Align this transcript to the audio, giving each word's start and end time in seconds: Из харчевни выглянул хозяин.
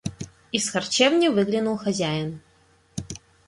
Из 0.51 0.67
харчевни 0.67 1.27
выглянул 1.27 1.77
хозяин. 1.77 2.41